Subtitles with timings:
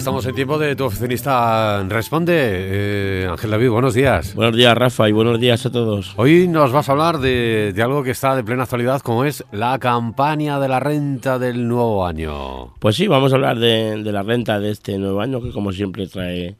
[0.00, 2.32] estamos en tiempo de tu oficinista responde.
[2.34, 4.34] Eh, Ángel David, buenos días.
[4.34, 6.14] Buenos días, Rafa, y buenos días a todos.
[6.16, 9.78] Hoy nos vas a hablar de, algo que está de plena actualidad, como es la
[9.78, 12.72] campaña de la renta del nuevo año.
[12.78, 16.06] Pues sí, vamos a hablar de, la renta de este nuevo año, que como siempre
[16.06, 16.56] trae,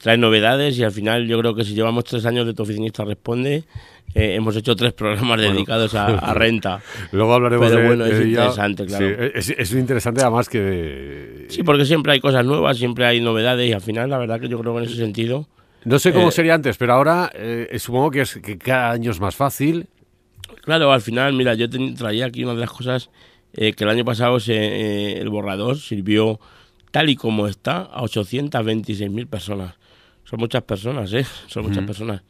[0.00, 3.04] trae novedades y al final yo creo que si llevamos tres años de tu oficinista
[3.04, 3.64] responde,
[4.14, 6.80] eh, hemos hecho tres programas dedicados a, renta.
[7.12, 9.06] Luego hablaremos Pero bueno, es interesante, claro.
[9.06, 11.46] es, interesante además que...
[11.48, 14.48] Sí, porque siempre hay cosas nuevas, siempre hay novedades y al final la verdad que
[14.48, 15.46] yo creo que en ese sentido...
[15.84, 19.10] No sé cómo eh, sería antes, pero ahora eh, supongo que, es, que cada año
[19.10, 19.86] es más fácil.
[20.62, 23.10] Claro, al final, mira, yo traía aquí una de las cosas
[23.52, 26.38] que el año pasado el borrador sirvió
[26.90, 29.79] tal y como está a 826.000 personas.
[30.30, 31.26] Son muchas personas, ¿eh?
[31.48, 32.22] Son muchas personas.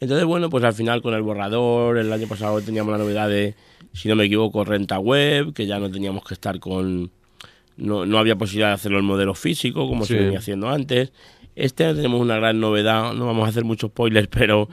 [0.00, 3.54] Entonces, bueno, pues al final con el borrador, el año pasado teníamos la novedad de,
[3.92, 7.10] si no me equivoco, renta web, que ya no teníamos que estar con...
[7.76, 11.12] No, no había posibilidad de hacerlo en modelo físico, como se venía haciendo antes.
[11.54, 14.70] Este año tenemos una gran novedad, no vamos a hacer muchos spoilers, pero,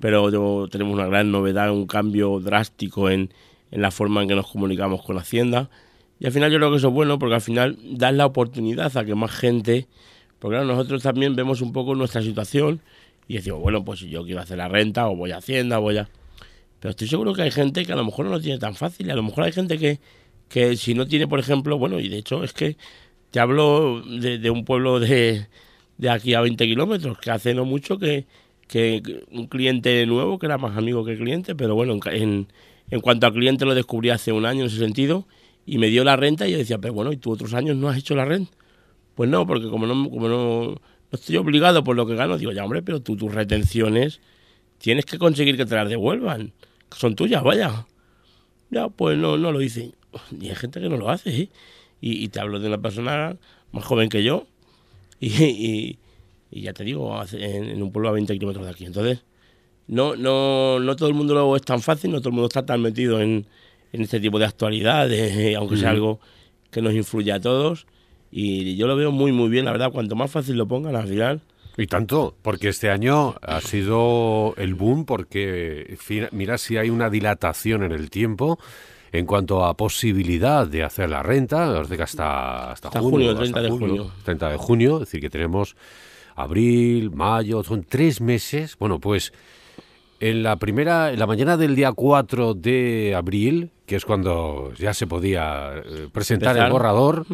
[0.00, 3.30] pero tenemos una gran novedad, un cambio drástico en,
[3.70, 5.68] en la forma en que nos comunicamos con Hacienda.
[6.18, 8.96] Y al final yo creo que eso es bueno porque al final da la oportunidad
[8.96, 9.86] a que más gente,
[10.38, 12.80] porque nosotros también vemos un poco nuestra situación
[13.28, 15.98] y decimos, bueno, pues si yo quiero hacer la renta o voy a Hacienda, voy
[15.98, 16.08] a...
[16.80, 19.06] Pero estoy seguro que hay gente que a lo mejor no lo tiene tan fácil.
[19.06, 19.98] Y a lo mejor hay gente que,
[20.48, 22.76] que si no tiene, por ejemplo, bueno, y de hecho es que
[23.30, 25.46] te hablo de, un pueblo de,
[25.98, 28.26] de, aquí a 20 kilómetros, que hace no mucho que,
[28.68, 32.46] que un cliente nuevo, que era más amigo que cliente, pero bueno, en,
[32.90, 35.26] en cuanto al cliente lo descubrí hace un año en ese sentido,
[35.64, 37.88] y me dio la renta y yo decía, pero bueno, ¿y tú otros años no
[37.88, 38.52] has hecho la renta?
[39.16, 42.38] Pues no, porque como no, como no no estoy obligado por lo que gano.
[42.38, 44.20] Digo, ya hombre, pero tú tus retenciones
[44.78, 46.52] tienes que conseguir que te las devuelvan.
[46.94, 47.86] Son tuyas, vaya.
[48.70, 49.92] Ya, pues no, no lo hice.
[50.40, 51.48] Y hay gente que no lo hace, ¿eh?
[52.00, 53.36] y, te hablo de una persona
[53.72, 54.46] más joven que yo.
[55.20, 58.84] Y, ya te digo, en, un pueblo a 20 kilómetros de aquí.
[58.86, 59.24] Entonces,
[59.88, 62.64] no, no, no todo el mundo lo es tan fácil, no todo el mundo está
[62.64, 63.46] tan metido en,
[63.92, 66.20] en este tipo de actualidades, aunque sea algo
[66.70, 67.86] que nos influye a todos.
[68.30, 69.92] Y yo lo veo muy, muy bien, la verdad.
[69.92, 71.40] Cuanto más fácil lo pongan al final.
[71.78, 75.98] Y tanto, porque este año ha sido el boom, porque
[76.32, 78.58] mira si hay una dilatación en el tiempo
[79.12, 83.70] en cuanto a posibilidad de hacer la renta, os digo hasta, hasta, junio, 30 de
[83.70, 84.10] junio.
[84.24, 85.76] 30 de junio, es decir, que tenemos
[86.34, 88.76] abril, mayo, son tres meses.
[88.78, 89.32] Bueno, pues
[90.20, 94.94] en la primera, en la mañana del día 4 de abril, que es cuando ya
[94.94, 97.26] se podía eh, presentar el borrador,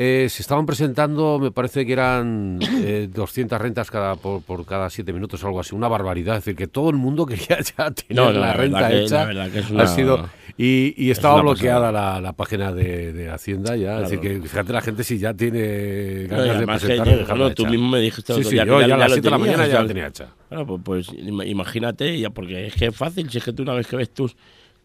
[0.00, 3.10] eh, se estaban presentando, me parece que eran 200
[3.56, 6.36] eh, rentas cada por, cada 7 minutos o algo así, una barbaridad.
[6.36, 9.28] Es decir, que todo el mundo quería ya tener la, renta hecha.
[9.76, 13.96] ha sido, y, estaba bloqueada la, página de, Hacienda ya.
[13.96, 17.54] Es decir, que fíjate la gente si ya tiene ganas de presentar.
[17.56, 19.82] tú mismo me dijiste sí, sí, yo ya, a las 7 de la mañana ya
[19.82, 20.28] la tenía hecha.
[20.48, 23.88] pues, pues imagínate, ya, porque es que es fácil, si es que tú una vez
[23.88, 24.36] que ves tus,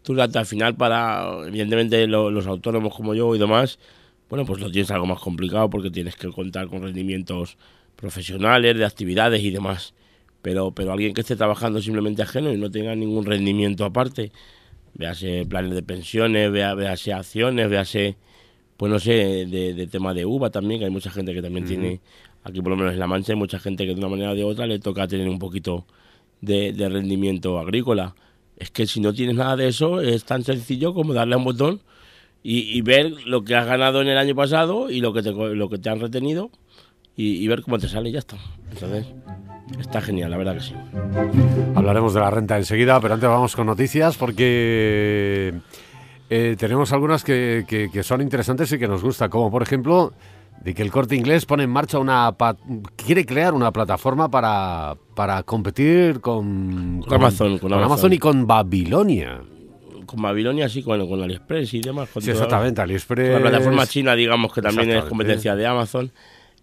[0.02, 3.78] tus datos al final para, evidentemente, los autónomos como yo y demás
[4.34, 7.56] bueno, pues lo tienes algo más complicado porque tienes que contar con rendimientos
[7.94, 9.94] profesionales, de actividades y demás.
[10.42, 14.32] Pero, pero alguien que esté trabajando simplemente ajeno y no tenga ningún rendimiento aparte,
[14.94, 18.16] véase planes de pensiones, véase acciones, véase,
[18.76, 22.00] pues no sé, de, tema de uva también, que hay mucha gente que también tiene,
[22.42, 24.34] aquí por lo menos en La Mancha, hay mucha gente que de una manera o
[24.34, 25.86] de otra le toca tener un poquito
[26.40, 28.16] de, de rendimiento agrícola.
[28.56, 31.44] Es que si no tienes nada de eso, es tan sencillo como darle a un
[31.44, 31.82] botón
[32.46, 35.70] y, ver lo que has ganado en el año pasado y lo que te, lo
[35.70, 36.50] que te han retenido
[37.16, 38.36] y, ver cómo te sale y ya está.
[38.70, 39.06] Entonces,
[39.80, 40.74] está genial, la verdad que sí.
[41.74, 45.54] Hablaremos de la renta enseguida, pero antes vamos con noticias porque
[46.28, 50.12] eh, tenemos algunas que, que, son interesantes y que nos gusta, como por ejemplo
[50.60, 52.36] de que el corte inglés pone en marcha una.
[52.94, 59.40] quiere crear una plataforma para, para competir con, Amazon, con, Amazon y con Babilonia
[60.06, 62.08] con Babilonia, sí, con, con AliExpress y demás.
[62.20, 63.32] sí, exactamente, AliExpress.
[63.32, 66.12] la plataforma china, digamos, que también es competencia de Amazon.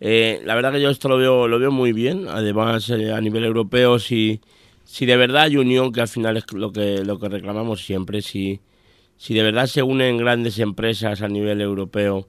[0.04, 2.28] Eh, la verdad que yo esto lo veo, lo veo muy bien.
[2.28, 4.42] Además, eh, a nivel europeo, si,
[4.84, 8.24] si de verdad hay unión, que al final es lo que, lo que reclamamos siempre,
[8.24, 8.62] si,
[9.16, 12.28] si de verdad se unen grandes empresas a nivel europeo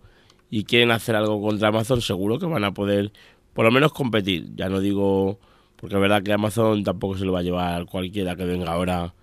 [0.51, 3.11] y quieren hacer algo contra Amazon, seguro que van a poder,
[3.55, 4.55] por lo menos, competir.
[4.55, 5.39] Ya no digo,
[5.77, 9.15] porque es verdad que Amazon tampoco se lo va a llevar cualquiera que venga ahora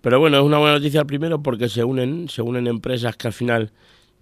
[0.00, 3.32] pero bueno, es una buena noticia primero porque se unen, se unen empresas que al
[3.32, 3.72] final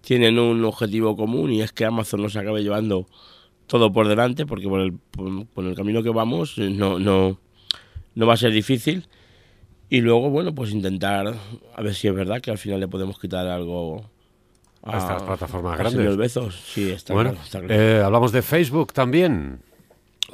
[0.01, 3.07] tienen un objetivo común y es que Amazon nos acabe llevando
[3.67, 7.39] todo por delante, porque por el, por, el camino que vamos eh, no, no,
[8.15, 9.09] no va a ser difícil.
[9.89, 11.35] Y luego, bueno, pues intentar
[11.75, 14.09] a ver si es verdad que al final le podemos quitar algo
[14.83, 16.01] a, estas plataformas a grandes.
[16.01, 17.75] Señor Bezos, sí, está bueno, claro, está claro.
[17.75, 19.61] eh, hablamos de Facebook también.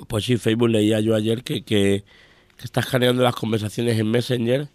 [0.08, 2.04] Pues sí, Facebook leía yo ayer que, que,
[2.56, 4.68] que está escaneando las conversaciones en Messenger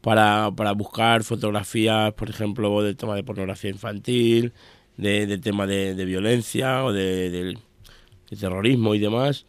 [0.00, 4.52] para, para buscar fotografías, por ejemplo, del tema de pornografía infantil,
[4.96, 7.58] de, de tema de, de violencia o de, de-
[8.30, 9.46] de terrorismo y demás.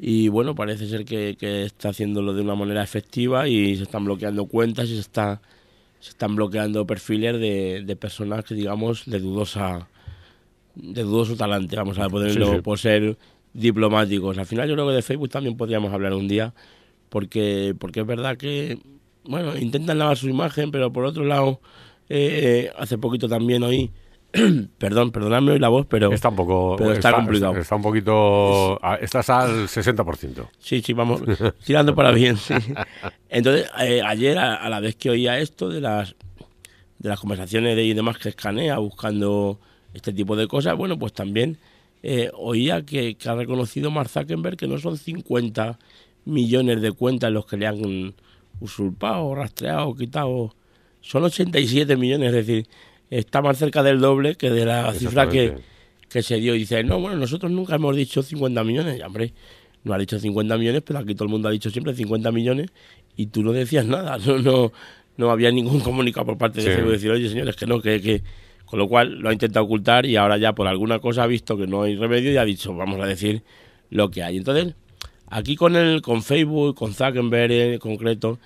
[0.00, 4.04] Y bueno, parece ser que, que está haciéndolo de una manera efectiva y se están
[4.04, 5.40] bloqueando cuentas y se, está,
[6.00, 9.88] se están bloqueando perfiles de, de personas que, digamos, de dudosa
[10.74, 12.62] de dudoso talante, vamos a ponerlo Sí, sí.
[12.62, 13.18] por ser
[13.52, 14.38] diplomáticos.
[14.38, 16.54] Al final yo creo que de Facebook también podríamos hablar un día,
[17.08, 18.78] porque, porque es verdad que,
[19.28, 21.60] bueno, intentan lavar su imagen, pero por otro lado,
[22.08, 23.90] eh, hace poquito también oí,
[24.78, 26.76] perdón, perdonadme hoy la voz, pero Está un poco.
[26.76, 27.56] pero está complicado.
[27.56, 28.80] Está, un poquito.
[29.00, 30.48] Estás al 60%.
[30.58, 31.22] Sí, sí, vamos
[31.64, 32.36] tirando para bien.
[32.36, 32.54] sí.
[33.28, 36.16] Entonces, eh, ayer, a, a la vez que oía esto de las
[36.98, 39.60] de las conversaciones de y demás que escanea buscando
[39.94, 41.58] este tipo de cosas, bueno, pues también
[42.02, 45.78] eh, oía que, que ha reconocido Mark Zuckerberg que no son 50
[46.24, 48.14] millones de cuentas los que le han
[48.60, 50.54] usurpado, rastreado, quitado,
[51.00, 52.66] son 87 millones, es decir,
[53.10, 55.54] está más cerca del doble que de la cifra que,
[56.08, 56.54] que se dio.
[56.54, 58.98] Y dice, no, bueno, nosotros nunca hemos dicho 50 millones.
[58.98, 59.32] Ya, hombre,
[59.84, 62.70] no ha dicho 50 millones, pero aquí todo el mundo ha dicho siempre 50 millones
[63.16, 64.18] y tú no decías nada.
[64.26, 64.72] No, no,
[65.16, 66.74] no había ningún comunicado por parte de Sí.
[66.74, 68.22] Facebook decir, oye, señores, que no, que, que...
[68.64, 71.56] Con lo cual lo ha intentado ocultar y ahora ya por alguna cosa ha visto
[71.56, 73.42] que no hay remedio y ha dicho, vamos a decir
[73.88, 74.36] lo que hay.
[74.36, 74.74] Entonces,
[75.30, 78.38] aquí con el con Facebook, con Zuckerberg en concreto,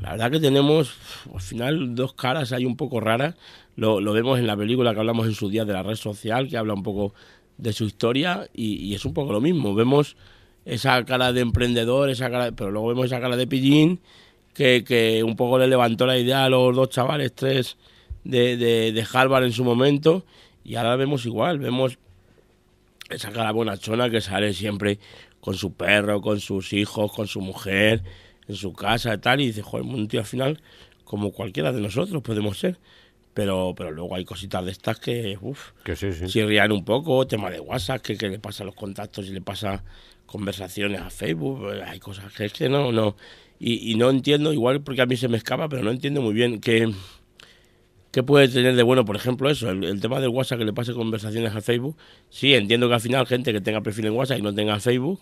[0.00, 0.94] la verdad que tenemos
[1.32, 3.34] al final dos caras ahí un poco raras.
[3.76, 6.56] Lo, vemos en la película que hablamos en su día de la red social, que
[6.56, 7.14] habla un poco
[7.58, 9.74] de su historia y, es un poco lo mismo.
[9.74, 10.16] Vemos
[10.64, 14.00] esa cara de emprendedor, esa cara, pero luego vemos esa cara de pillín
[14.54, 17.76] que, un poco le levantó la idea a los dos chavales, tres
[18.24, 20.24] de, de, de Harvard en su momento
[20.64, 21.98] y ahora vemos igual, vemos
[23.08, 24.98] esa cara bonachona que sale siempre
[25.46, 28.02] con su perro, con sus hijos, con su mujer,
[28.48, 30.60] en su casa y tal, y dice, joder, un tío al final
[31.04, 32.80] como cualquiera de nosotros podemos ser.
[33.32, 36.40] Pero, pero luego hay cositas de estas que, uff, Que sí, sí.
[36.40, 39.84] un poco, tema de WhatsApp, que, que le pasa a los contactos y le pasa
[40.26, 43.14] conversaciones a Facebook, eh, hay cosas que es que no, no,
[43.60, 46.34] y, y no entiendo, igual porque a mí se me escapa, pero no entiendo muy
[46.34, 46.92] bien qué,
[48.10, 50.72] qué puede tener de bueno, por ejemplo, eso, el, el tema del WhatsApp que le
[50.72, 51.96] pase conversaciones a Facebook,
[52.30, 55.20] sí, entiendo que al final gente que tenga perfil en WhatsApp y no tenga Facebook,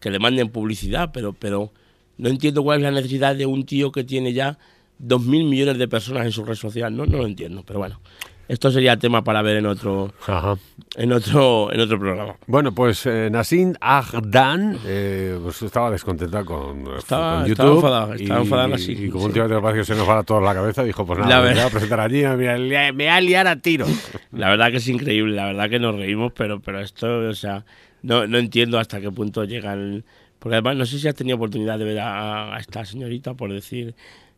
[0.00, 1.72] que le manden publicidad, pero, pero
[2.18, 4.58] no entiendo cuál es la necesidad de un tío que tiene ya
[5.06, 8.00] dos mil millones de personas en su red social, no, no lo entiendo, pero bueno,
[8.46, 10.56] esto sería tema para ver en otro, Ajá.
[10.96, 12.36] en otro, en otro programa.
[12.46, 17.76] Bueno, pues eh, Nassim Agdan eh, pues estaba descontenta con, eh, Estaba- con estaba YouTube.
[17.76, 19.26] enfadada, estaba y, enfadada Nassim, Y como sí.
[19.28, 21.42] últimamente me parece que se nos va a toda la cabeza, dijo, pues nada, La
[21.48, 23.86] me voy a presentar allí, me me voy a liar a tiro.
[24.32, 27.64] La verdad que es increíble, la verdad que nos reímos, pero, pero esto, o sea,
[28.02, 30.04] no, no entiendo hasta qué punto llegan.
[30.38, 33.50] Porque además, no sé si has tenido oportunidad de ver a, a esta señorita, por
[33.50, 33.94] decir,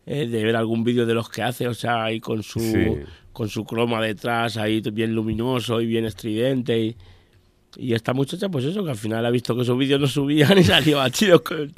[0.07, 2.97] eh, de ver algún vídeo de los que hace, o sea, ahí con su, Sí.
[3.33, 6.79] con su croma detrás, ahí bien luminoso y bien estridente.
[6.79, 6.97] Y,
[7.79, 10.57] y esta muchacha, pues eso, que al final ha visto que sus vídeos no subían
[10.59, 11.73] y salió a tiros con,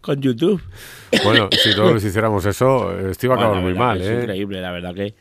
[0.00, 0.60] con YouTube.
[1.22, 4.14] Bueno, si todos hiciéramos eso, esto iba a acabar Bueno, muy mal, Es ¿eh?
[4.22, 5.14] increíble, la verdad que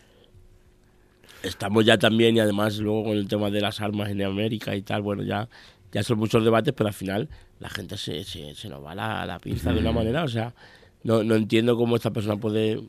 [1.44, 4.82] estamos ya también y además luego con el tema de las armas en América y
[4.82, 5.48] tal, bueno, ya,
[5.92, 9.26] ya son muchos debates, pero al final la gente se, se, se nos va la,
[9.26, 10.54] la pinza de una manera, o sea,
[11.06, 12.82] no, no entiendo cómo esta persona puede...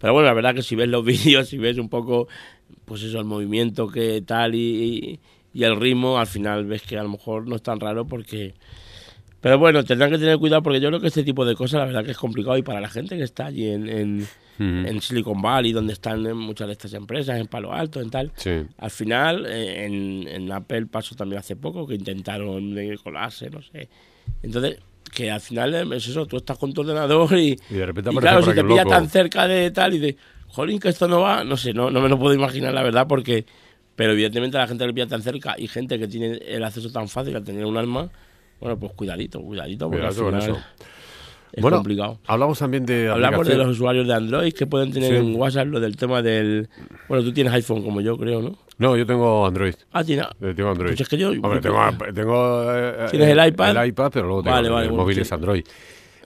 [0.00, 2.26] Pero bueno, la verdad que si ves los vídeos, si ves un poco,
[2.86, 5.20] pues eso, el movimiento que tal y,
[5.52, 8.54] y, el ritmo, al final ves que a lo mejor no es tan raro porque...
[9.40, 11.86] Pero bueno, tendrán que tener cuidado porque yo creo que este tipo de cosas la
[11.86, 14.26] verdad que es complicado y para la gente que está allí en,
[14.58, 18.32] en, Silicon Valley, donde están muchas de estas empresas, en Palo Alto, en tal.
[18.34, 18.50] Sí.
[18.78, 23.62] Al final, eh, en, en Apple pasó también hace poco que intentaron eh, colarse, no
[23.62, 23.88] sé.
[24.42, 28.10] Entonces, que al final es eso, tú estás con tu ordenador y, Y de repente
[28.12, 28.90] y claro, si te pilla loco.
[28.90, 30.16] tan cerca de tal y de,
[30.48, 33.06] jolín, que esto no va, no sé, no, no me lo puedo imaginar la verdad
[33.06, 33.44] porque,
[33.96, 36.64] pero evidentemente a la gente que le pilla tan cerca y gente que tiene el
[36.64, 38.10] acceso tan fácil al tener un arma,
[38.60, 40.66] bueno, pues cuidadito, cuidadito, porque Cuidado con al final eso.
[41.52, 42.18] Es bueno, complicado.
[42.26, 45.16] hablamos también de Hablamos de los usuarios de Android que pueden tener Sí.
[45.16, 46.68] en WhatsApp lo del tema del...
[47.08, 48.56] Bueno, tú tienes iPhone como yo, creo, ¿no?
[48.78, 49.74] No, yo tengo Android.
[49.92, 50.22] Ah, tiene...
[50.40, 50.90] Eh, Tengo Android.
[50.90, 51.78] Pues es que yo- Hombre, tengo,
[52.14, 53.76] tengo, eh, ¿Tienes el iPad?
[53.82, 55.22] El iPad, pero luego tengo Vale, el vale, bueno, móvil sí.
[55.22, 55.64] es Android.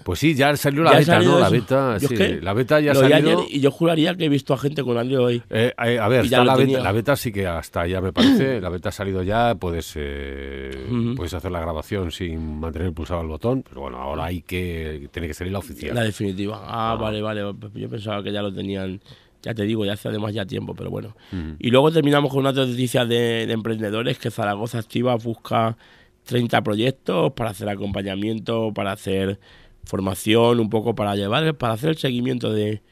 [0.04, 1.38] Pues sí, ya salió la Ya beta, ¿no?
[1.38, 2.16] La beta, sí.
[2.40, 3.16] La beta ya salido.
[3.16, 5.42] ayer y yo juraría que he visto a gente con Android.
[5.50, 8.60] Eh, eh, a ver, está la, beta, la beta sí que hasta ya me parece.
[8.60, 10.70] la beta ha salido ya, puedes, eh,
[11.16, 15.28] puedes hacer la grabación sin mantener pulsado el botón, pero bueno, ahora hay que, tiene
[15.28, 15.94] que salir la oficial.
[15.94, 16.62] La definitiva.
[16.64, 17.42] Ah, vale, vale.
[17.74, 19.00] Yo pensaba que ya lo tenían
[19.42, 21.16] ya te digo, ya hace además ya tiempo, pero bueno.
[21.58, 25.76] Y luego terminamos con una noticia de, de, emprendedores que Zaragoza Activa busca
[26.24, 29.40] 30 proyectos para hacer acompañamiento, para hacer
[29.84, 32.82] formación, un poco para llevar, para hacer el seguimiento de,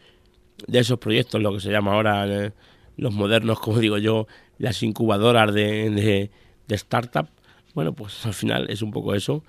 [0.67, 2.53] de esos proyectos, lo que se llama ahora eh,
[2.97, 4.27] los modernos, como digo yo,
[4.59, 6.31] las incubadoras de, de,
[6.69, 7.29] de startup.
[7.75, 9.43] Bueno, pues al final es un poco eso.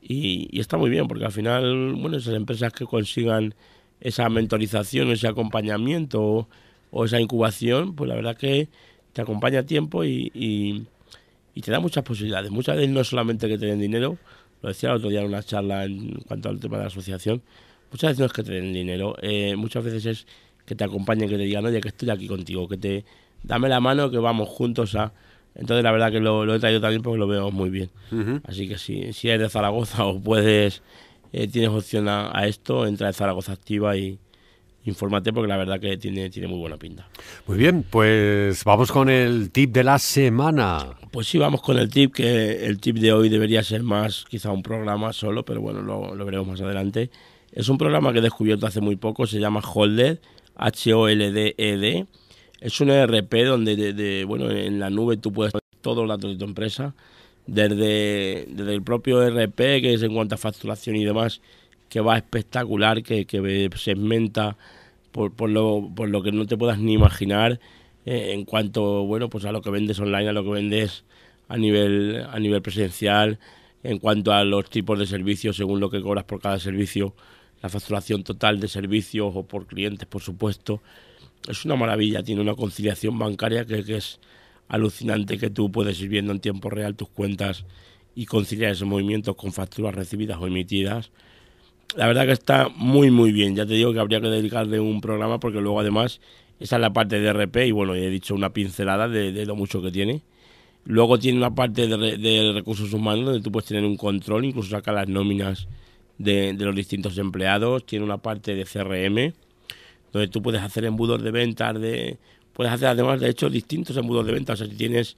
[0.00, 3.54] Y, está muy bien, porque al final, bueno, esas empresas que consigan
[4.00, 6.48] esa mentorización, ese acompañamiento o,
[6.90, 8.68] o esa incubación, pues la verdad que
[9.12, 10.86] te acompaña a tiempo y, y,
[11.54, 12.50] y, te da muchas posibilidades.
[12.50, 14.18] Muchas veces no solamente que te den dinero,
[14.64, 17.42] lo decía el otro día en una charla en cuanto al tema de la asociación,
[17.92, 20.26] muchas veces no es que te den dinero, eh, muchas veces es
[20.64, 23.04] que te acompañen, que te digan, oye, que estoy aquí contigo, que te
[23.42, 25.12] dame la mano, que vamos juntos a...
[25.54, 27.90] Entonces la verdad que lo, lo he traído también porque lo veo muy bien.
[28.10, 28.40] Uh -huh.
[28.44, 30.82] Así que si, si eres de Zaragoza o puedes,
[31.34, 34.18] eh, tienes opción a, a, esto, entra en Zaragoza Activa y
[34.84, 37.08] infórmate porque la verdad que tiene, tiene muy buena pinta.
[37.46, 40.96] Muy bien, pues vamos con el tip de la semana.
[41.10, 44.50] Pues sí, vamos con el tip, que el tip de hoy debería ser más quizá
[44.50, 47.10] un programa solo, pero bueno, lo, lo veremos más adelante.
[47.52, 50.18] Es un programa que he descubierto hace muy poco, se llama Holded,
[50.56, 52.06] H-O-L-D-E-D.
[52.60, 56.08] Es un ERP donde, de, de, bueno, en la nube tú puedes poner todos los
[56.08, 56.94] datos de tu empresa,
[57.46, 61.40] desde, desde el propio ERP, que es en cuanto a facturación y demás,
[61.94, 64.56] que va espectacular, que, que segmenta
[65.12, 67.60] por, por, lo, por lo que no te puedas ni imaginar
[68.04, 71.04] eh, en cuanto bueno pues a lo que vendes online, a lo que vendes
[71.46, 73.38] a nivel, a nivel presencial,
[73.84, 77.14] en cuanto a los tipos de servicios, según lo que cobras por cada servicio,
[77.62, 80.82] la facturación total de servicios o por clientes, por supuesto.
[81.48, 84.18] Es una maravilla, tiene una conciliación bancaria que, que es
[84.66, 87.66] alucinante, que tú puedes ir viendo en tiempo real tus cuentas
[88.16, 91.12] y conciliar esos movimientos con facturas recibidas o emitidas.
[91.96, 95.00] La verdad que está muy muy bien, ya te digo que habría que dedicarle un
[95.00, 96.20] programa porque luego además
[96.60, 99.56] esa es la parte de RP y bueno, he dicho una pincelada de, de lo
[99.56, 100.22] mucho que tiene.
[100.84, 104.70] Luego tiene una parte de, de, recursos humanos donde tú puedes tener un control, incluso
[104.70, 105.66] sacar las nóminas
[106.18, 107.86] de, de, los distintos empleados.
[107.86, 109.32] Tiene una parte de CRM
[110.12, 112.18] donde tú puedes hacer embudos de ventas, de,
[112.52, 114.60] puedes hacer además de hecho distintos embudos de ventas.
[114.60, 115.16] O sea, si tienes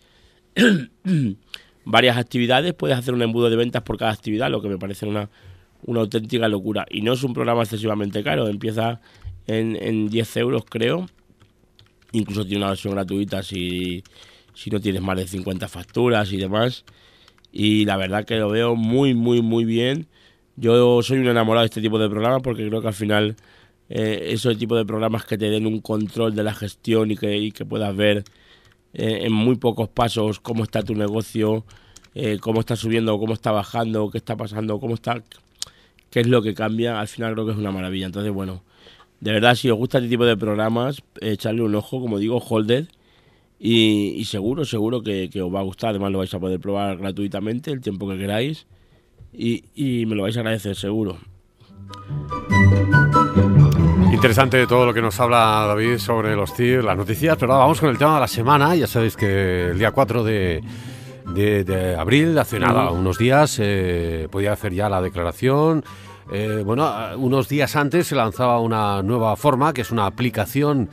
[1.85, 5.05] varias actividades, puedes hacer un embudo de ventas por cada actividad, lo que me parece
[5.05, 5.29] una,
[5.85, 6.87] una auténtica locura.
[6.91, 9.01] Y no es un programa excesivamente caro, empieza
[9.47, 11.07] en, en 10 euros creo.
[12.13, 14.03] Incluso tiene una versión gratuita si,
[14.55, 16.85] si no tienes más de 50 facturas y demás.
[17.53, 20.09] Y la verdad que lo veo muy, muy, muy bien.
[20.57, 23.37] Yo soy un enamorado de este tipo de programas porque creo que al final
[23.89, 27.37] eh, esos tipo de programas que te den un control de la gestión y que,
[27.37, 28.25] y que puedas ver
[28.95, 31.65] eh, en muy pocos pasos cómo está tu negocio,
[32.15, 35.23] eh, cómo está subiendo, cómo está bajando, qué está pasando, cómo está,
[36.11, 38.07] qué es lo que cambia, al final creo que es una maravilla.
[38.07, 38.63] Entonces, bueno,
[39.21, 42.87] de verdad, si os gusta este tipo de programas, echarle un ojo, como digo, Holded.
[43.59, 45.91] Y, y seguro, seguro que, que, os va a gustar.
[45.91, 48.67] Además, lo vais a poder probar gratuitamente el tiempo que queráis.
[49.33, 51.19] Y, y me lo vais a agradecer, seguro.
[54.13, 57.81] Interesante todo lo que nos habla David sobre los TIR, las noticias, pero ahora vamos
[57.81, 58.75] con el tema de la semana.
[58.75, 60.63] Ya sabéis que el día 4 de,
[61.37, 65.85] de, de abril, hace nada, unos días, eh, podía hacer ya la declaración.
[66.33, 70.89] Eh, bueno, unos días antes se lanzaba una nueva forma, que es una aplicación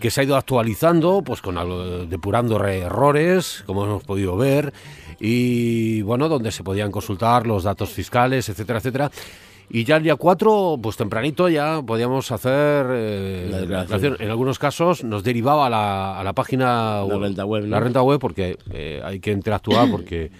[0.00, 4.72] que se ha ido actualizando, pues con algo, depurando errores, como hemos podido ver,
[5.20, 9.10] y bueno, donde se podían consultar los datos fiscales, etcétera, etcétera.
[9.70, 14.16] Y ya el día 4, pues tempranito ya podíamos hacer eh, la declaración.
[14.20, 17.68] En algunos casos nos derivaba a la, a la página la renta web, ¿no?
[17.68, 20.30] la renta web porque eh, hay que interactuar porque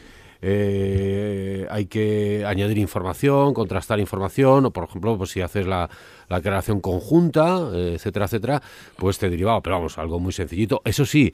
[0.46, 5.88] eh, hay que añadir información, contrastar información, o por ejemplo, pues si haces la,
[6.28, 8.62] la declaración conjunta, eh, etcétera, etcétera,
[8.96, 10.82] pues te derivaba, pero vamos, algo muy sencillito.
[10.84, 11.32] Eso sí,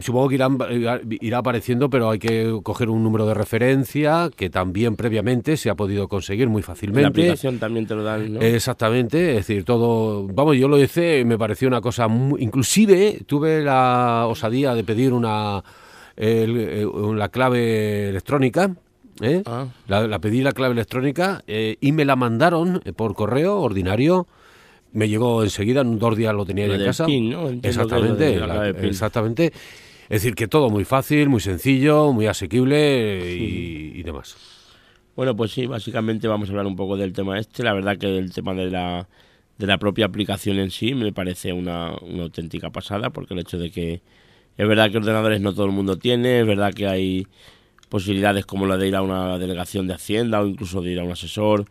[0.00, 0.58] supongo que irán,
[1.08, 5.74] irá apareciendo, pero hay que coger un número de referencia que también previamente se ha
[5.74, 7.02] podido conseguir muy fácilmente.
[7.02, 8.40] La aplicación también te lo dan, ¿no?
[8.40, 13.62] Exactamente, es decir, todo, vamos, yo lo hice, me pareció una cosa muy, inclusive tuve
[13.62, 15.62] la osadía de pedir una
[16.16, 18.74] el, el, la clave electrónica.
[19.20, 19.42] ¿eh?
[19.46, 19.66] Ah.
[19.86, 24.26] La, la, pedí la clave electrónica eh, y me la mandaron por correo ordinario.
[24.96, 27.04] Me llegó enseguida, en dos días lo tenía ya en casa.
[27.04, 27.48] PIN, ¿no?
[27.50, 29.52] Exactamente, la, exactamente.
[30.08, 34.36] Es decir, que todo muy fácil, muy sencillo, muy asequible y, y, demás.
[35.14, 37.62] Bueno, pues sí, básicamente vamos a hablar un poco del tema este.
[37.62, 39.06] La verdad que el tema de la,
[39.58, 43.58] de la propia aplicación en sí me parece una, una auténtica pasada, porque el hecho
[43.58, 44.00] de que
[44.56, 47.26] es verdad que ordenadores no todo el mundo tiene, es verdad que hay
[47.90, 51.04] posibilidades como la de ir a una delegación de Hacienda o incluso de ir a
[51.04, 51.66] un asesor,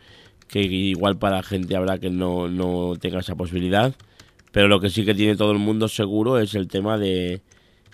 [0.48, 3.94] que igual para gente habrá que no, no tenga esa posibilidad.
[4.52, 7.42] Pero lo que sí que tiene todo el mundo seguro es el tema de,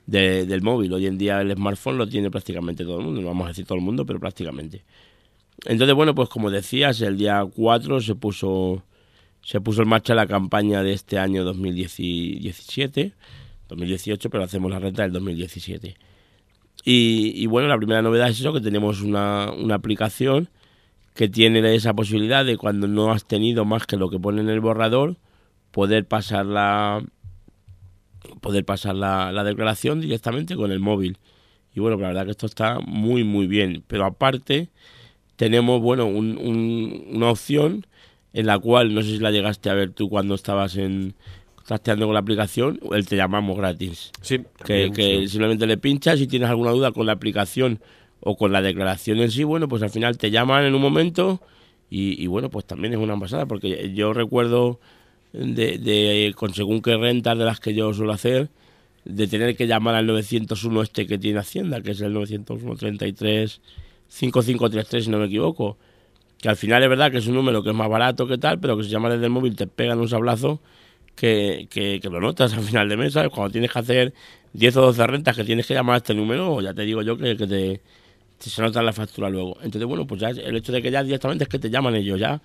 [0.05, 0.93] del móvil.
[0.93, 3.65] Hoy en día el smartphone lo tiene prácticamente todo el mundo, no vamos a decir
[3.65, 4.83] todo el mundo, pero prácticamente.
[5.65, 8.83] Entonces, bueno, pues como decías, el día 4 se puso,
[9.41, 13.13] se puso en marcha la campaña de este año 2017,
[13.67, 15.95] 2018, pero hacemos la renta del 2017.
[16.83, 20.49] Y, y bueno, la primera novedad es eso, que tenemos una, una aplicación
[21.21, 24.49] que tiene esa posibilidad de cuando no has tenido más que lo que pone en
[24.49, 25.17] el borrador,
[25.69, 27.05] poder pasar la,
[28.41, 31.19] poder pasar la, la declaración directamente con el móvil.
[31.75, 33.83] Y bueno, la verdad que esto está muy, muy bien.
[33.85, 34.69] Pero aparte,
[35.35, 37.85] tenemos, bueno, una opción
[38.33, 41.13] en la cual, no sé si la llegaste a ver tú cuando estabas en
[41.67, 44.09] trasteando con la aplicación, el te llamamos gratis.
[44.21, 44.39] Sí.
[44.65, 47.79] Que, que simplemente le pinchas y tienes alguna duda con la aplicación
[48.21, 51.41] o con la declaración en sí, bueno, pues al final te llaman en un momento
[51.93, 54.79] y, bueno, pues también es una pasada, porque yo recuerdo
[55.33, 58.49] de, de, con según qué rentas de las que yo suelo hacer,
[59.03, 63.59] de tener que llamar al 901 este que tiene Hacienda, que es el 901 33
[64.07, 65.77] 5533 si no me equivoco,
[66.37, 68.59] que al final es verdad que es un número que es más barato que tal,
[68.61, 70.61] pero que si llamas desde el móvil te pegan un sablazo
[71.15, 74.13] que, que, que, lo notas al final de mes, Cuando tienes que hacer
[74.53, 77.17] 10 o 12 rentas que tienes que llamar a este número, ya te digo yo
[77.17, 77.81] que, que te,
[78.49, 79.57] se nota la factura luego.
[79.61, 82.19] Entonces, bueno, pues ya el hecho de que ya directamente es que te llaman ellos
[82.19, 82.41] ya,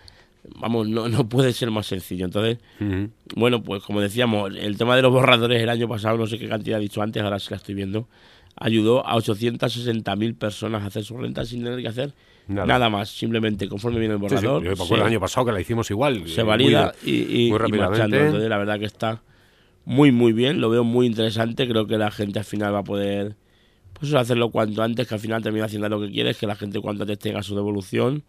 [0.56, 2.24] vamos, no, no puede ser más sencillo.
[2.24, 3.10] Entonces, uh -huh.
[3.34, 6.48] bueno, pues como decíamos, el tema de los borradores el año pasado, no sé qué
[6.48, 8.08] cantidad he dicho antes, ahora sí la estoy viendo,
[8.56, 12.14] ayudó a 860.000 personas a hacer su renta sin tener que hacer
[12.48, 14.62] nada, nada más, simplemente conforme viene el borrador.
[14.62, 14.70] Sí, sí.
[14.70, 16.28] Yo me acuerdo el año pasado que la hicimos igual.
[16.28, 18.16] Se valida muy, y, y, muy rápidamente.
[18.16, 19.22] Y Entonces, la verdad que está
[19.84, 22.84] muy, muy bien, lo veo muy interesante, creo que la gente al final va a
[22.84, 23.36] poder
[23.98, 26.80] pues hacerlo cuanto antes, que al final termina haciendo lo que quieres, que la gente
[26.80, 28.24] cuanto antes tenga su devolución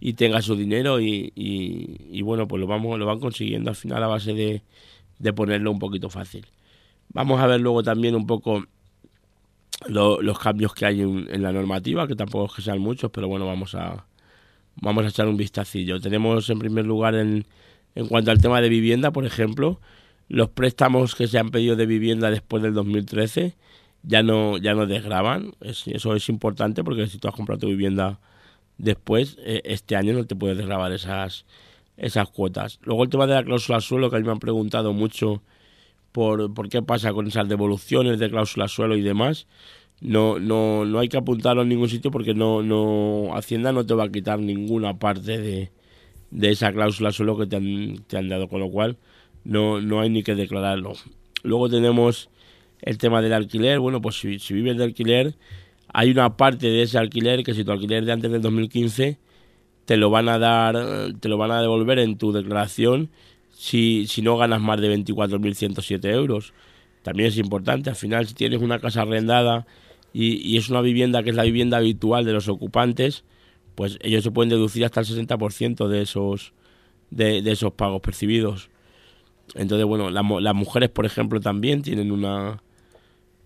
[0.00, 3.76] y tenga su dinero y, y, y, bueno, pues lo vamos lo van consiguiendo al
[3.76, 4.62] final a base de,
[5.18, 6.46] de ponerlo un poquito fácil.
[7.10, 8.64] Vamos a ver luego también un poco
[9.86, 13.10] lo, los cambios que hay en, en, la normativa, que tampoco es que sean muchos,
[13.10, 14.06] pero bueno, vamos a
[14.76, 16.00] vamos a echar un vistacillo.
[16.00, 17.46] Tenemos en primer lugar en,
[17.94, 19.80] en cuanto al tema de vivienda, por ejemplo,
[20.28, 23.54] los préstamos que se han pedido de vivienda después del 2013
[24.02, 25.52] ya no ya no desgraban.
[25.60, 28.20] Es, eso es importante porque si tú has comprado tu vivienda
[28.78, 31.46] después, eh, este año no te puedes desgrabar esas,
[31.96, 32.78] esas cuotas.
[32.82, 35.42] Luego el tema de la cláusula suelo, que a mí me han preguntado mucho
[36.12, 39.46] por, por qué pasa con esas devoluciones de cláusula suelo y demás.
[40.00, 43.94] No, no, no hay que apuntarlo en ningún sitio porque no, no Hacienda no te
[43.94, 45.70] va a quitar ninguna parte de,
[46.32, 48.98] de esa cláusula suelo que te han, te han dado, con lo cual
[49.44, 50.94] no, no hay ni que declararlo.
[51.44, 52.30] Luego tenemos
[52.82, 55.34] el tema del alquiler, bueno, pues si, si, vives de alquiler,
[55.92, 59.18] hay una parte de ese alquiler que si tu alquiler de antes del 2015
[59.84, 60.76] te lo van a dar,
[61.20, 63.10] te lo van a devolver en tu declaración
[63.50, 66.52] si, si no ganas más de 24.107 euros.
[67.02, 69.66] También es importante, al final si tienes una casa arrendada
[70.12, 73.24] y, y, es una vivienda que es la vivienda habitual de los ocupantes,
[73.74, 76.52] pues ellos se pueden deducir hasta el 60% de esos,
[77.10, 78.70] de, de esos pagos percibidos.
[79.54, 82.62] Entonces, bueno, la, las mujeres, por ejemplo, también tienen una,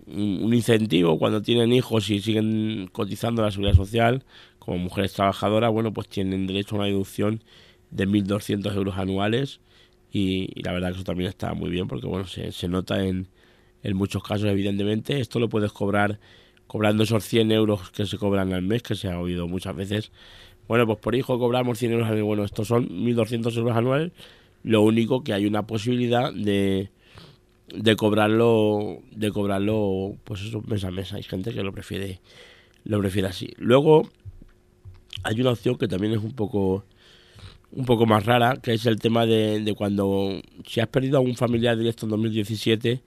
[0.07, 4.25] un incentivo cuando tienen hijos y siguen cotizando la seguridad social
[4.59, 7.43] como mujeres trabajadoras, bueno, pues tienen derecho a una deducción
[7.91, 9.61] de 1.200 euros anuales
[10.11, 13.05] y, y, la verdad que eso también está muy bien porque, bueno, se, se nota
[13.05, 13.29] en,
[13.83, 15.21] en, muchos casos, evidentemente.
[15.21, 16.19] Esto lo puedes cobrar
[16.67, 20.11] cobrando esos 100 euros que se cobran al mes, que se ha oído muchas veces.
[20.69, 22.25] Bueno, pues por hijo cobramos 100 euros al mes.
[22.25, 24.13] Bueno, estos son 1.200 euros anuales.
[24.63, 26.91] Lo único que hay una posibilidad de
[27.75, 31.13] de cobrarlo de cobrarlo pues eso mes a mes.
[31.13, 32.21] Hay gente que lo prefiere
[32.85, 33.53] lo prefiere así.
[33.59, 34.09] Luego
[35.23, 36.85] hay una opción que también es un poco
[37.73, 41.21] un poco más rara que es el tema de, de cuando si has perdido a
[41.21, 43.03] un familiar directo en 2017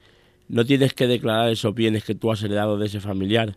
[0.49, 3.55] no tienes que declarar esos bienes que tú has heredado de ese familiar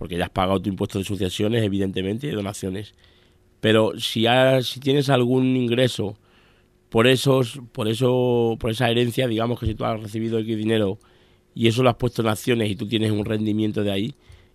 [0.00, 2.94] porque ya has pagado tu impuesto de sucesiones evidentemente y de donaciones.
[3.60, 6.16] Pero si has, si tienes algún ingreso
[6.90, 10.98] por esos, por eso, por esa herencia, digamos que si tú has recibido X dinero
[11.54, 14.14] y eso lo has puesto en acciones y tú tienes un rendimiento de ahí,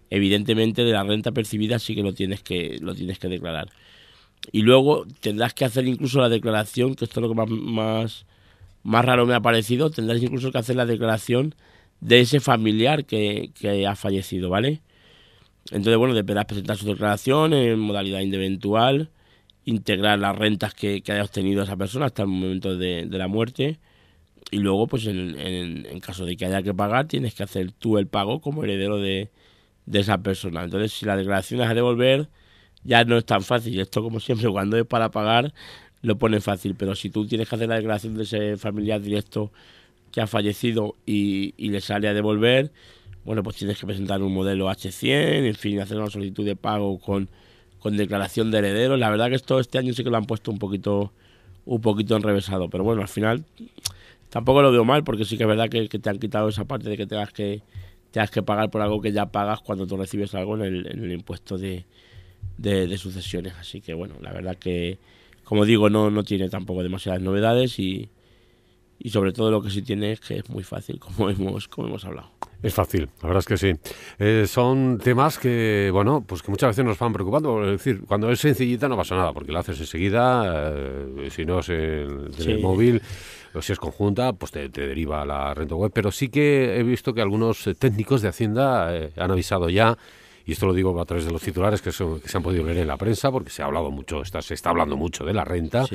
[0.10, 3.70] evidentemente de la renta percibida sí que lo tienes que, lo tienes que declarar.
[4.52, 8.26] Y luego tendrás que hacer incluso la declaración, que esto es lo que más, más,
[8.84, 11.56] más raro me ha parecido, tendrás incluso que hacer la declaración
[12.02, 14.82] de ese familiar que, que ha fallecido, ¿vale?
[15.72, 19.10] Entonces, bueno, deberás presentar su declaración en modalidad eventual
[19.66, 23.28] integrar las rentas que, que haya obtenido esa persona hasta el momento de, de la
[23.28, 23.80] muerte.
[24.52, 27.98] Y luego pues en, en, caso de que haya que pagar tienes que hacer tú
[27.98, 29.30] el pago como heredero de,
[29.88, 30.64] de esa persona.
[30.64, 32.30] Entonces si la declaración es a devolver
[32.84, 33.80] ya no es tan fácil.
[33.80, 35.54] Esto como siempre cuando es para pagar
[36.04, 36.76] lo pone fácil.
[36.76, 39.52] Pero si tú tienes que hacer la declaración de ese familiar directo
[40.12, 42.72] que ha fallecido y, y le sale a devolver,
[43.26, 47.00] bueno, pues tienes que presentar un modelo H100, en fin, hacer una solicitud de pago
[47.00, 47.28] con,
[47.86, 48.98] con declaración de herederos.
[48.98, 51.12] La verdad que esto este año sí que lo han puesto un poquito,
[51.68, 53.46] un poquito enrevesado, pero bueno, al final
[54.32, 56.90] tampoco lo veo mal porque sí que es verdad que, te han quitado esa parte
[56.90, 57.62] de que tengas que
[58.10, 61.04] tengas que pagar por algo que ya pagas cuando tú recibes algo en el, en
[61.04, 61.86] el impuesto de,
[62.58, 63.54] de, sucesiones.
[63.60, 64.98] Así que bueno, la verdad que,
[65.44, 68.10] como digo, no, no tiene tampoco demasiadas novedades y,
[69.00, 71.88] y sobre todo lo que sí tiene es que es muy fácil, como hemos, como
[71.88, 72.30] hemos hablado.
[72.64, 73.74] Es fácil, la verdad es que sí.
[74.18, 77.64] Eh, son temas que, bueno, pues que muchas veces nos van preocupando.
[77.64, 81.60] Es decir, cuando es sencillita no pasa nada, porque lo haces enseguida, eh, si no
[81.60, 83.02] es el, el móvil
[83.54, 85.92] o si es conjunta, pues te, deriva a la renta web.
[85.94, 89.96] Pero sí que he visto que algunos eh, técnicos de Hacienda han avisado ya
[90.46, 92.04] y esto lo digo a través de los titulares que, se
[92.38, 94.96] han podido leer en la prensa, porque se ha hablado mucho, está, se está hablando
[94.96, 95.86] mucho de la renta,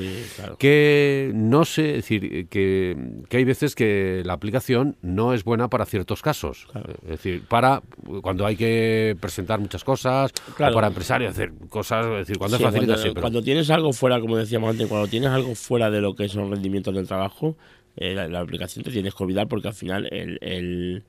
[0.58, 2.96] que no sé, decir, que,
[3.30, 6.66] hay veces que la aplicación no es buena para ciertos casos.
[7.02, 7.82] Es decir, para
[8.22, 12.62] cuando hay que presentar muchas cosas, o para empresarios hacer cosas, es decir, cuando es
[12.62, 16.28] facilita Cuando tienes algo fuera, como decíamos antes, cuando tienes algo fuera de lo que
[16.28, 17.56] son rendimientos del trabajo,
[17.96, 21.04] eh, la, aplicación te tienes que olvidar porque al final el,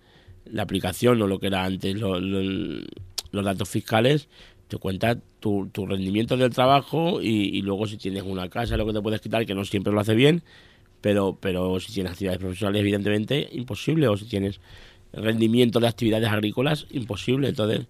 [0.45, 2.19] la aplicación o lo que era antes, lo,
[3.31, 4.27] los datos fiscales
[4.67, 8.93] te cuenta tu, tu rendimiento del trabajo y, luego si tienes una casa lo que
[8.93, 10.43] te puedes quitar, que no siempre lo hace bien,
[11.01, 14.61] pero, pero si tienes actividades profesionales evidentemente imposible, o si tienes
[15.11, 17.49] rendimiento de actividades agrícolas imposible.
[17.49, 17.87] Entonces,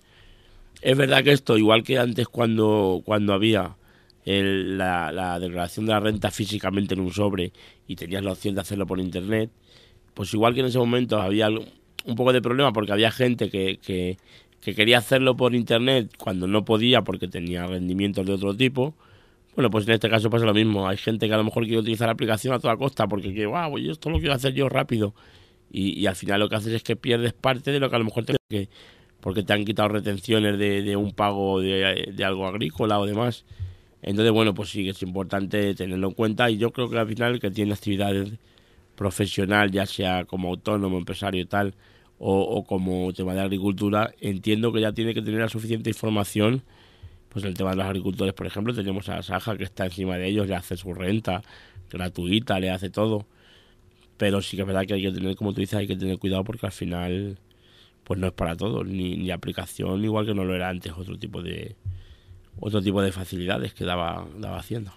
[0.82, 3.75] es verdad que esto, igual que antes cuando, cuando había
[4.25, 7.54] la, la, declaración de la renta físicamente en un sobre
[7.88, 9.51] y tenías la opción de hacerlo por internet,
[10.13, 14.17] pues igual que en ese momento había un poco de problema porque había gente que,
[14.62, 18.93] que quería hacerlo por internet cuando no podía porque tenía rendimientos de otro tipo,
[19.56, 20.88] bueno, pues en este caso pasa lo mismo.
[20.88, 23.47] Hay gente que a lo mejor quiere utilizar la aplicación a toda costa porque quiere,
[23.47, 25.13] wow, yo esto lo quiero hacer yo rápido.
[25.74, 28.06] Y, al final lo que haces es que pierdes parte de lo que a lo
[28.06, 28.69] mejor te que
[29.21, 33.45] porque te han quitado retenciones de, un pago de, de, algo agrícola o demás.
[34.02, 37.39] Entonces, bueno, pues sí, es importante tenerlo en cuenta y yo creo que al final
[37.39, 38.32] que tiene actividades
[38.95, 41.76] profesional, ya sea como autónomo, empresario y tal,
[42.23, 46.62] o, como tema de agricultura, entiendo que ya tiene que tener la suficiente información.
[47.29, 50.27] Pues el tema de los agricultores, por ejemplo, tenemos a Saja que está encima de
[50.27, 51.41] ellos, le hace su renta
[51.89, 53.25] gratuita, le hace todo.
[54.17, 56.19] Pero sí que es verdad que hay que tener, como tú dices, hay que tener
[56.19, 57.39] cuidado porque al final
[58.03, 61.17] pues no es para todos, ni, ni aplicación, igual que no lo era antes, otro
[61.17, 61.75] tipo de
[62.60, 64.91] otro tipo de facilidades que daba, daba haciendo.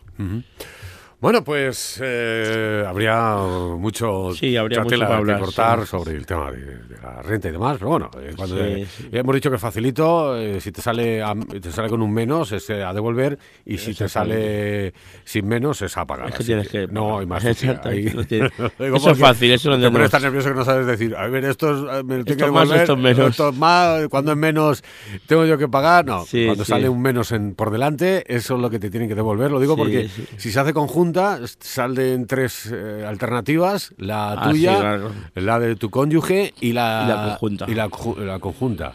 [1.24, 3.36] Bueno, pues eh, habría
[3.78, 7.78] mucho, sí, habría mucho hablar, que cortar sobre el tema de, la renta y demás,
[7.78, 11.22] pero bueno, eh, cuando hemos dicho que facilito, eh, si te sale
[11.62, 14.92] te sale con un menos es a devolver y si te sale
[15.24, 16.28] sin menos es a pagar.
[16.28, 17.42] Es que tienes que, no hay más.
[17.46, 18.04] Ahí,
[18.78, 20.04] eso es fácil, eso lo entendemos.
[20.04, 22.98] Estás nervioso que no sabes decir, a ver, estos me lo tengo que devolver, estos
[22.98, 23.30] menos.
[23.30, 24.84] Estos más, cuando es menos
[25.26, 26.26] tengo yo que pagar, no.
[26.30, 29.50] cuando sale un menos en, por delante, eso es lo que te tienen que devolver,
[29.50, 31.13] lo digo porque si se hace conjunto
[31.60, 35.00] salen tres eh, alternativas, la ah, tuya,
[35.34, 37.66] la de tu cónyuge y la, conjunta.
[37.68, 38.94] Y la, conjunta.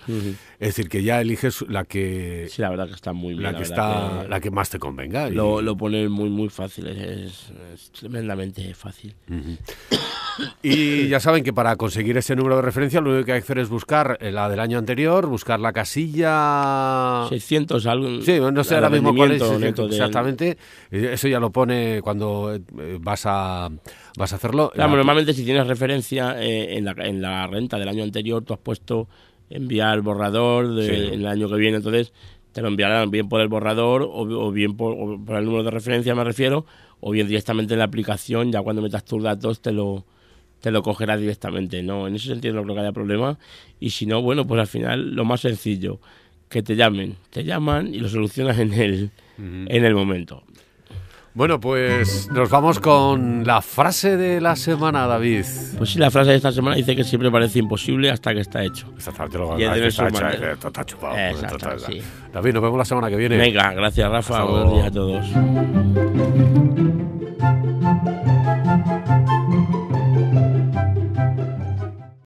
[0.60, 2.48] Es decir, que ya eliges la que...
[2.50, 3.44] Sí, la verdad que está muy bien.
[3.44, 5.30] La, que, está, la que más te convenga.
[5.30, 7.54] Lo, lo pone muy, muy fácil, es,
[7.98, 9.16] tremendamente fácil.
[10.64, 13.44] Y ya saben que para conseguir ese número de referencia lo único que hay que
[13.44, 17.26] hacer es buscar eh, la del año anterior, buscar la casilla...
[17.28, 18.22] 600, algo...
[18.22, 20.58] Sí, no sé ahora mismo cuál es exactamente.
[20.92, 22.62] Eh, eso ya lo pone cuando eh,
[23.02, 23.70] vas a
[24.18, 24.72] vas a hacerlo.
[24.74, 28.60] Claro, normalmente si tienes referencia en, la, en la renta del año anterior, tú has
[28.60, 29.10] puesto
[29.50, 32.14] enviar borrador del año que viene, entonces
[32.52, 34.94] te lo enviarán bien por el borrador o, bien por,
[35.38, 36.66] el número de referencia, me refiero,
[37.00, 40.06] o bien directamente en la aplicación, ya cuando metas tus datos te lo,
[40.60, 41.84] te lo cogerá directamente.
[41.84, 43.38] No, en ese sentido no creo que haya problema.
[43.80, 46.00] Y si no, bueno, pues al final lo más sencillo,
[46.50, 47.16] que te llamen.
[47.30, 50.44] Te llaman y lo solucionas en el, en el momento.
[51.34, 55.46] Bueno, pues nos vamos con la frase de la semana, David.
[55.78, 58.64] Pues sí, la frase de esta semana dice que siempre parece imposible hasta que está
[58.64, 58.92] hecho.
[58.96, 61.16] Exactamente, lo y está, hecho, eh, está chupado.
[61.16, 62.02] Exacto, sí.
[62.34, 63.38] David, nos vemos la semana que viene.
[63.38, 66.89] Venga, gracias Rafa, buenos días a todos.